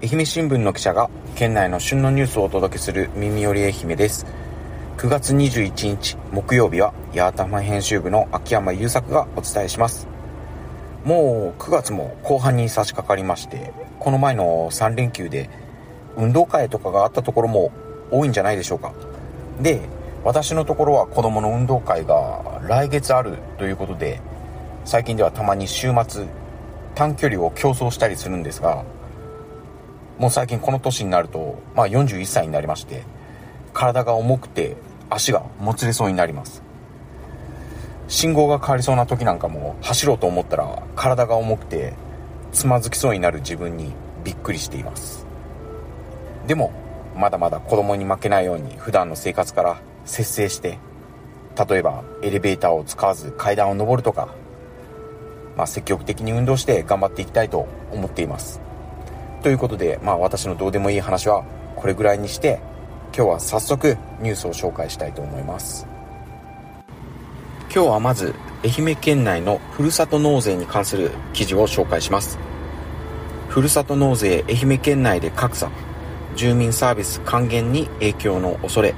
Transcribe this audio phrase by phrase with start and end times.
[0.00, 4.26] 愛媛新聞の記者が県内の旬のニュースをお届けする耳より愛媛です。
[4.96, 10.06] 9月21日木曜日は八幡編集部の秋山優作がお伝えします。
[11.04, 15.50] もう9月も後半に差し掛かりましてこの前の3連休で
[16.16, 17.72] 運動会とかがあったところも
[18.12, 18.92] 多いんじゃないでしょうか。
[19.60, 19.80] で
[20.22, 24.20] 私のところは子供の運動会が来月あるということで
[24.84, 26.24] 最近ではたまに週末
[26.94, 28.84] 短距離を競争したりするんですが
[30.18, 33.04] もう最近この年になると、まあ、41歳になりまして
[33.72, 34.76] 体が重くて
[35.10, 36.62] 足がもつれそうになります。
[38.08, 41.92] 信号が変わりそうな時なんかも走ろうと思ったら体が重くて
[42.52, 43.92] つまずきそうになる自分に
[44.24, 45.26] びっくりしています。
[46.46, 46.72] でも
[47.14, 50.78] まだまだ子供に負けないように普段の生活から節制して
[51.68, 54.28] 例えばエレベーターを使わず階段を上るとか、
[55.56, 58.67] まあ、積極的に運動して頑張っていきたいと思っています。
[59.42, 61.44] ということで、まあ私のどうでもいい話は
[61.76, 62.60] これぐらいにして、
[63.16, 65.86] 今日は早速ニュースを紹介したいと思います。
[67.72, 72.38] 今日はまず、愛媛県内のふるさと納税に関する記事を紹介します。
[73.48, 75.70] ふるさと納税愛媛県内で格差、
[76.34, 78.94] 住民サービス還元に影響の恐れ、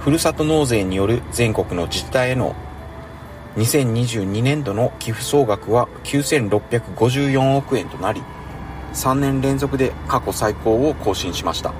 [0.00, 2.54] ふるさと納税による全国の自治体への
[3.56, 8.22] 2022年度の寄付総額は9654億円となり、
[8.94, 11.74] 3年連続で過去最高を更新しました。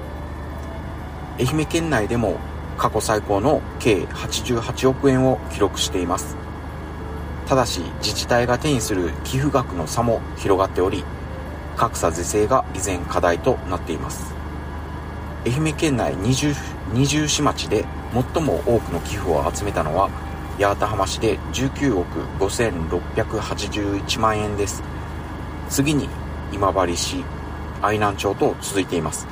[1.39, 2.37] 愛媛県内でも
[2.77, 6.37] 過去最高の計88億円を記録しています。
[7.47, 11.05] ただし自治体が手にする寄付額の差も広がっており
[11.77, 14.35] 格差是正が依然課題となっています。
[15.47, 16.55] 愛媛県内二十
[16.93, 17.85] 二十市町で
[18.33, 20.09] 最も多くの寄付を集めたのは
[20.59, 24.83] 八幡浜市で19億5681万円です。
[25.69, 26.09] 次に
[26.55, 27.25] 今治市
[27.83, 29.27] 愛南町と続いています。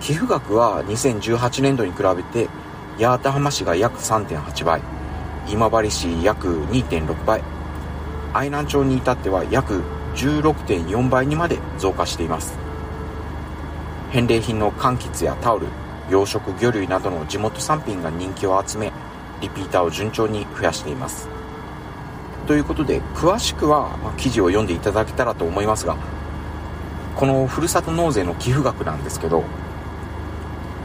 [0.00, 2.48] 寄付額は2018年度に比べて
[3.00, 4.80] 八幡浜市が約3.8倍
[5.48, 7.42] 今治市約2.6倍
[8.32, 9.82] 愛南町に至っては約
[10.14, 12.56] 16.4倍にまで増加しています。
[14.10, 15.66] 返礼品の柑橘やタオル
[16.08, 18.92] 養殖魚類などの地元産品が人気を集め
[19.40, 21.28] リピーターを順調に増やしています。
[22.46, 25.98] ということで詳しくは、ま記事を読んでいただけたらと思いますが
[27.18, 29.42] このふるさと納税の寄付額なんですけど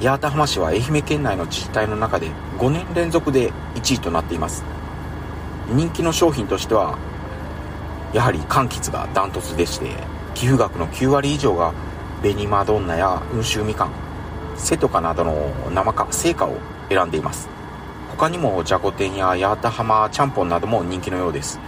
[0.01, 4.63] 八幡浜市は愛媛県内の自治体の中で5年連続で1位となっています。
[5.69, 6.97] 人気の商品としては
[8.13, 9.91] やはり柑橘がダントツでして
[10.33, 11.72] 寄付額の9割以上が
[12.23, 13.91] 紅マドンナや温州みかん
[14.57, 16.57] セトカなどの生か成果を
[16.89, 17.47] 選んでいます。
[18.09, 21.59] 他にもじゃこ天や八幡浜ちゃんぽんなども人気のようです。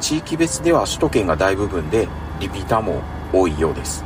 [0.00, 2.08] 地域別では首都圏が大部分で
[2.40, 3.02] リピーターも
[3.32, 4.04] 多いようです。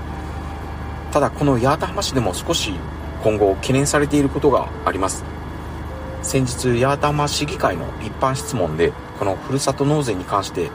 [1.13, 2.73] ただこの八幡浜市でも少し
[3.23, 5.25] 今後懸念されていることがあります。
[6.23, 10.71] 先日八幡浜市議会の一般質問でこのふるさと納税に関して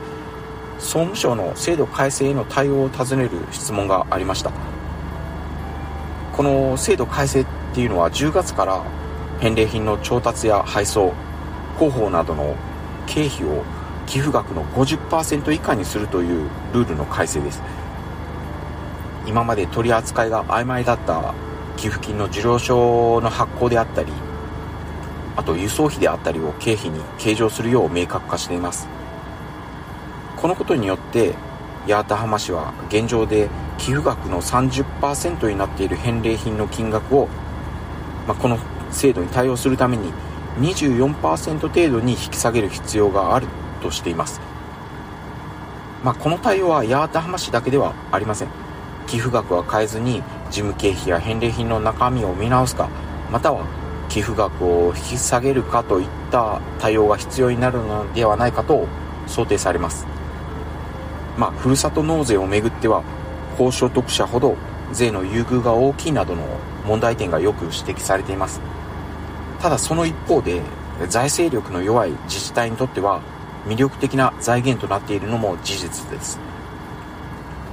[0.78, 4.50] 総務省の制度改正への対応を尋ねる質問がありました。
[6.32, 8.82] この制度改正っていうのは10月から
[9.40, 11.12] 返礼品の調達や配送
[11.78, 12.54] 広報などの
[13.06, 13.62] 経費を
[14.06, 17.62] 寄付額の50%以下にするというルールの改正です。
[19.30, 21.32] 今まで取り扱いが曖昧だった
[21.76, 24.12] 寄付金の受領書の発行であったり
[25.36, 28.88] あと輸送費であったりを経費に計上するよう明確化しています。
[30.36, 31.34] このことによって
[31.86, 33.48] 八幡浜市は現状で
[33.78, 37.28] 寄付額の30%になっている返礼品の金額を、
[38.26, 38.58] まあ、この
[38.90, 40.12] 制度に対応するために
[40.58, 43.46] 24%程度に引き下げる必要がある
[43.80, 44.40] としています、
[46.02, 48.59] まあ、この対応は八幡浜市だけではありません。
[49.10, 52.88] 寄付額は変えずに事務経費や返礼品の中身を見直すか
[53.28, 53.66] または
[54.08, 58.86] 寄付額を引き下げるかといった対応が必要になるのではないかと
[59.26, 60.06] 想定されます。
[61.36, 63.02] まあふるさと納税をめぐっては
[63.58, 64.56] 高所得者ほど
[64.92, 66.44] 税の優遇が大きいなどの
[66.86, 68.60] 問題点がよく指摘されています。
[69.60, 70.62] ただその一方で
[71.08, 73.22] 財政力の弱い自治体にとっては
[73.66, 76.38] 魅力的な財源となっているのも事実です。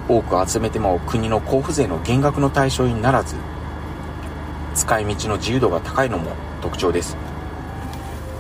[0.09, 3.36] 多く集めても国の交付税の減額の対象にならず
[4.74, 6.31] 使い道の自由度が高いのも
[6.62, 7.18] 特徴です。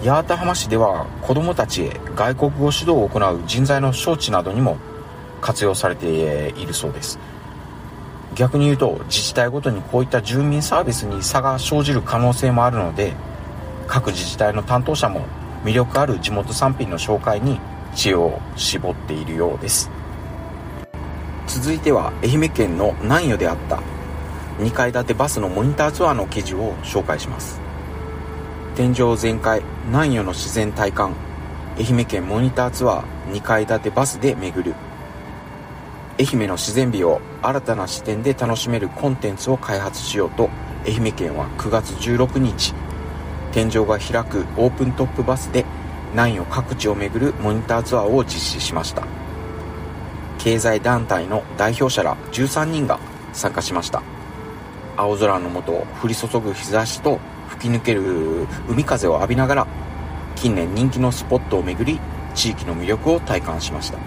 [0.03, 4.77] 八幡浜市では子どもたちへ外国語指導を行う人材の招致などにも
[5.41, 7.19] 活用されているそうです。
[8.35, 13.13] 逆に言うと自治体ごとにこういった住民サービスに差が生じる可能性もあるので
[13.87, 15.25] 各自治体の担当者も
[15.63, 17.59] 魅力ある地元産品の紹介に
[17.95, 19.96] 知恵を絞っているようです。
[21.47, 23.81] 続いては愛媛県の南予であった
[24.59, 27.61] 2階建てバスのモニターツアーの記事を紹介します。
[28.75, 31.15] 天井全開南予の自然体感
[31.77, 34.75] 愛媛県モニターツアー2階建てバスで巡る。
[36.19, 40.49] 愛媛の自然美を新たな視点で楽しめるコンテンツを開発しようと
[40.85, 42.73] 愛媛県は9月16日
[43.51, 45.63] 天井が開くオープントップバスで
[46.11, 49.26] 南予各地を巡るモニターツアーを実施しました。
[50.37, 52.99] 経済団体の代表者ら13人が
[53.33, 54.01] 参加しました。
[54.95, 57.19] 青空の下降り注ぐ日差しと
[57.49, 59.67] 吹き抜ける海風を浴びながら
[60.35, 61.99] 近年人気のスポットを巡り
[62.33, 63.99] 地域の魅力を体感しました。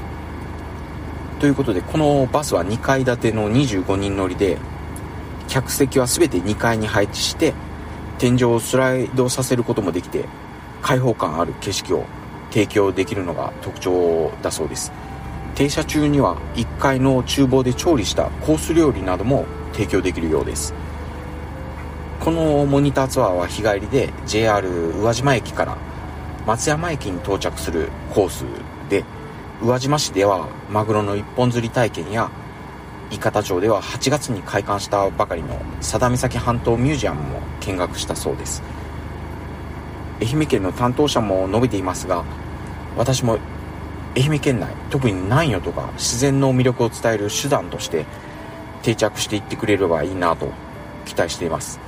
[1.38, 4.58] ということでこのバスは2階建ての25人乗りで
[5.48, 7.54] 客席は全て2階に配置して
[8.18, 10.26] 天井をスライドさせることもできて
[10.82, 12.04] 開放感ある景色を
[12.50, 14.92] 提供できるのが特徴だそうです。
[15.60, 20.72] 停車中には1階の厨房で調理したコース料理なども提供できるようです。
[22.18, 25.76] このモニターツアーは日帰りで JR 宇和島駅から
[26.46, 28.46] 松山駅に到着するコース
[28.88, 29.04] で
[29.60, 32.30] 宇和島市ではマグロの一本釣り体験や
[33.10, 38.62] 伊方町では8月に開館したばかりの佐田岬半島ミュージアムも見学したそうです。
[40.22, 42.24] 愛媛県の担当者も述べていますが
[42.96, 43.38] 私も
[44.16, 48.06] 愛媛県内特に南予とか自然の魅力を伝える手段として
[48.82, 50.52] 定着していってくれればいいなと
[51.04, 51.78] 期待しています。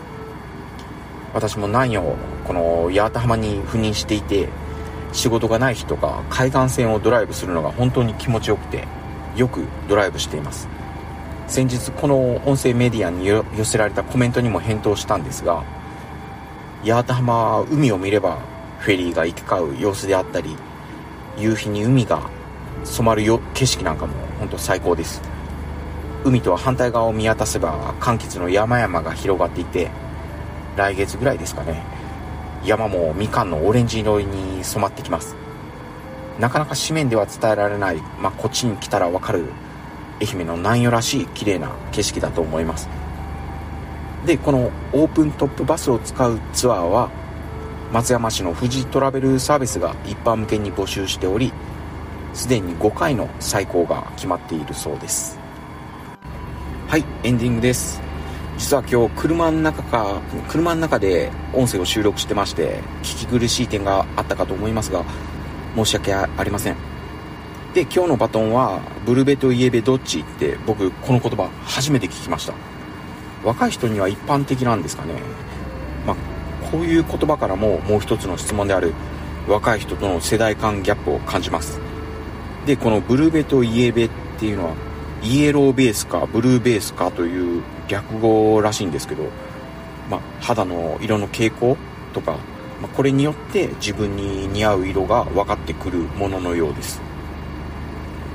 [1.35, 4.49] 私も南予この八幡浜に赴任していて
[5.13, 8.87] 仕事がない日とか海岸線をドライブするのが本当に気持ちよくて
[9.35, 10.69] よくドライブしています。
[11.49, 15.65] 先日この音声メディアに寄せられたコメントにも返答したんですが
[16.83, 18.39] 八幡浜は海を見れば
[18.79, 20.57] フェリーが行き交う様子であったり
[21.37, 22.31] 夕日に海が
[22.84, 25.23] 染まるよ景色なんかも本当最高です。
[26.25, 29.90] 海とは反対側を見渡せば柑橘の山々が広がっていて
[30.76, 31.82] 来月ぐらいですかね。
[32.64, 35.34] 山もみかんのオレンジ色に染まってきます。
[36.38, 39.44] なかなか紙面では伝えられない、まあ、こっちに来たらわかる
[40.20, 42.88] 愛媛の南予らしい綺麗な景色だと思います。
[44.25, 47.11] でこのオープントップバスを使うツアーは
[47.93, 51.53] 松山市の富士トラベルサービスが一般向けに募集しており
[52.33, 55.39] すでに5回の最高が決まっているそうです。
[56.89, 58.00] はいエンディングです。
[58.56, 65.05] 実は今日車の中か車の中で音声を収録してまして聞き苦しい点があったかと思いますが
[65.77, 66.77] 申し訳ありません。
[67.75, 72.55] で今日のバトンはブルベとイエベどっちって僕この言葉初めて聞きました。
[73.45, 75.12] 若い人には一般的なんですかね。
[76.06, 76.31] まあ
[76.73, 78.95] こういう言葉からももう一つの質問である
[79.47, 81.79] 若い人との世代間ギャップを感じます。
[82.65, 84.75] でこのブルーベとイエベっていうのは
[85.23, 89.25] イエローベースかブルーベースかという略語らしいんですけど、
[90.09, 91.77] まあ、肌の色の傾向
[92.15, 92.39] とか、
[92.81, 97.01] まあ、これによって自分に似合う色が分かってくるもののようです。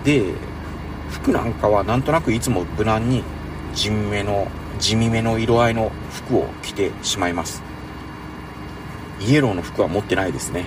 [0.04, 0.34] で
[1.10, 3.24] 服なんかはなんとなくいつも無難に
[3.74, 4.48] 地味めの
[4.78, 7.64] 地味めの色合いの服を着てしまいます。
[9.22, 10.66] イエローの服は持ってないですね。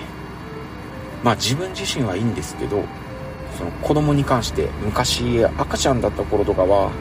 [1.23, 2.83] まあ自分自身はいいんですけど
[3.57, 6.91] その子供に関して昔赤ちゃんだった頃とかは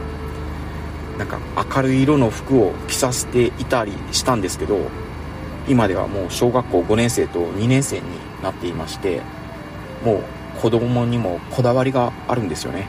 [1.19, 1.39] なんか
[1.77, 4.79] 明るい色の服を着させていたりしたんですけど
[5.69, 8.03] 今ではもう小学校5年生と2年生に
[8.43, 9.21] なっていまして
[10.05, 10.15] も
[10.57, 12.89] う子供にもこだわりがあるんですよね。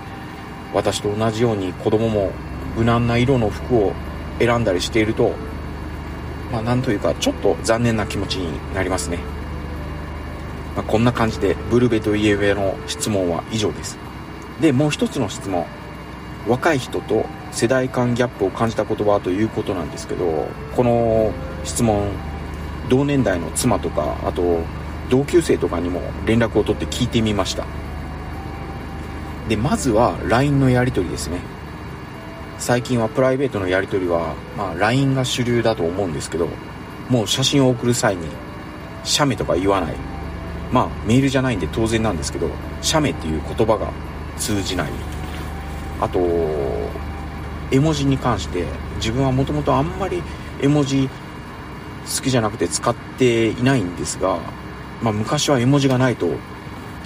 [0.74, 2.32] 私と同じように子供も
[2.76, 3.94] 無難な色の服を
[4.40, 5.34] 選んだりしていると
[6.52, 9.20] まあ、なんというかちょっと残念な気持ちになりますね、
[10.76, 13.98] まあ、こんな感じでブルベとイエベの質問は以上です。
[14.60, 15.66] でもう一つの質問。
[16.48, 21.32] 若い人と世代間ギャップを感じた言葉ということなんですけどこの
[21.64, 22.10] 質問
[22.90, 24.62] 同年代の妻とかあと
[25.10, 27.66] 同級生とかにも連絡を取って聞いてみました。
[29.50, 31.42] でまずは LINE のやり取りですね。
[32.62, 36.48] 最近はプライベートのやり取りは、まあ、LINE が主流だと思うんですけど
[37.10, 38.28] もう写真を送る際に
[39.04, 39.96] 写メとか言わない。
[40.72, 42.50] まあメールじゃないんで当然なんですけど
[42.82, 43.92] 写メっていう言葉が
[44.38, 44.92] 通じない。
[46.00, 46.20] あと
[47.72, 48.66] 絵文字に関して
[48.98, 50.22] 自分はもともとあんまり
[50.62, 51.10] 絵文字
[52.06, 54.40] 好きじゃなくて使っていないんですが、
[55.02, 56.28] まあ、昔は絵文字がないと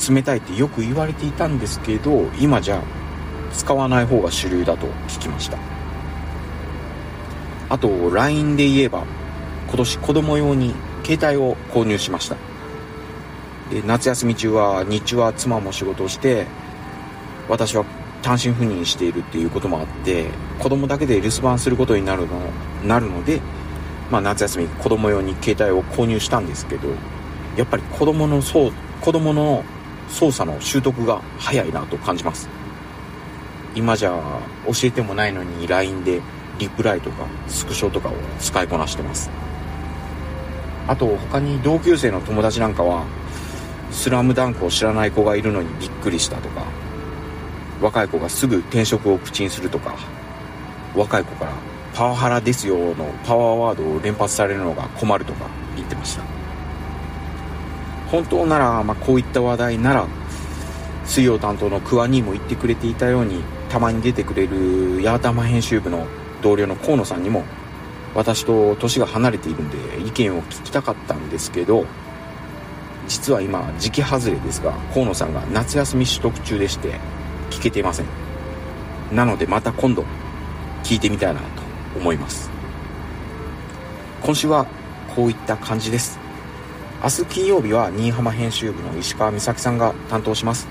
[0.10, 2.84] 冷たいってよく言われていたんですけど今じゃ
[3.56, 5.58] 使わない方が主流だと聞きました。
[7.70, 9.04] あと LINE で言えば
[9.68, 12.36] 今年子供用に携帯を購入しました。
[13.72, 16.46] で夏休み中は日中は妻も仕事をして
[17.50, 17.86] 私は
[18.22, 20.28] 単身赴任しているっていうこともあって
[20.60, 22.40] 子供だけで留守番することになるの
[22.84, 23.42] なるので、
[24.12, 26.90] まあ、夏休み子供用に携帯を購入したんですけど
[27.56, 28.72] やっぱり子供のそう
[29.02, 29.64] 子供の
[30.10, 32.48] 操作の習得が早いなと感じます。
[33.76, 34.12] 今じゃ
[34.66, 36.22] 教えてもないのに LINE で
[36.58, 39.30] リプライとかスクショとかを使いこなしてます。
[40.88, 43.06] あと他に同級生の友達なんかは
[43.92, 46.64] スラムダンクを知らない子がいるのにびっくりしたとか
[47.82, 49.96] 若い子がすぐ転職を口にするとか
[50.96, 51.52] 若い子から
[51.94, 56.24] パワハラですよのパワーワードを連発されるのが困るとか言ってました。
[58.12, 60.08] 本当なら、まあ、こういった話題なら
[61.06, 66.08] 水曜担当の桑にも言ってくれていたようにたまに出てくれる八幡編集部の
[66.42, 67.44] 同僚の河野さんにも
[68.14, 71.86] 私と年が離れているんで意見を聞きたかったんですけど
[73.08, 77.00] 実は今時期外れですが河野さんが夏休み取得中でして
[77.50, 78.06] 聞けていません。
[79.12, 80.04] なのでまた今度
[80.84, 81.46] 聞いてみたいなと
[81.96, 82.50] 思います。
[84.22, 84.66] 今週は
[85.16, 86.18] こういった感じです。
[87.04, 90.68] 明日金曜日は新居浜編集部の石川美咲さんが担当します。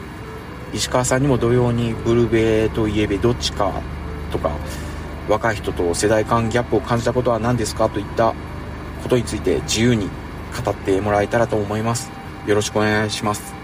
[0.74, 3.80] 石川さんにも同様にブルベとイエベどっちか
[4.32, 4.50] とか
[5.28, 8.34] 若い人と世代間ギャップを感じたことは何ですかといった
[9.02, 10.08] ことについて自由に
[10.64, 12.10] 語ってもらえたらと思います。
[12.46, 13.54] よろしくお願いします。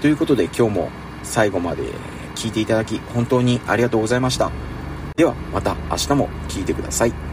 [0.00, 0.90] ということで今日も
[1.24, 1.82] 最後まで
[2.36, 4.52] 聞いていただき本当にありがとうございました。
[5.16, 7.25] ではまた明日も聞いてください。